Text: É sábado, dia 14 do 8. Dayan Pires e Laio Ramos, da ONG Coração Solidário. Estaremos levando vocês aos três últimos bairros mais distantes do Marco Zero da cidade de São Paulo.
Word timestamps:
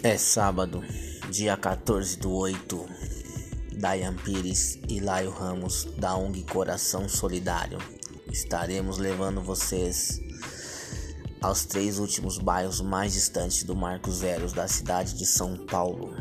É 0.00 0.16
sábado, 0.16 0.80
dia 1.28 1.56
14 1.56 2.18
do 2.18 2.32
8. 2.32 2.88
Dayan 3.78 4.14
Pires 4.14 4.78
e 4.88 5.00
Laio 5.00 5.30
Ramos, 5.30 5.88
da 5.98 6.14
ONG 6.14 6.44
Coração 6.44 7.08
Solidário. 7.08 7.78
Estaremos 8.30 8.98
levando 8.98 9.42
vocês 9.42 10.20
aos 11.40 11.64
três 11.64 11.98
últimos 11.98 12.38
bairros 12.38 12.80
mais 12.80 13.14
distantes 13.14 13.64
do 13.64 13.74
Marco 13.74 14.12
Zero 14.12 14.48
da 14.52 14.68
cidade 14.68 15.14
de 15.14 15.26
São 15.26 15.56
Paulo. 15.66 16.14